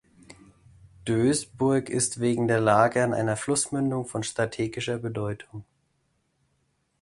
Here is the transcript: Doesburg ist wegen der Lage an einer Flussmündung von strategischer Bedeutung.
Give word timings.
Doesburg 1.05 1.91
ist 1.91 2.19
wegen 2.19 2.47
der 2.47 2.59
Lage 2.59 3.03
an 3.03 3.13
einer 3.13 3.37
Flussmündung 3.37 4.05
von 4.07 4.23
strategischer 4.23 4.97
Bedeutung. 4.97 5.63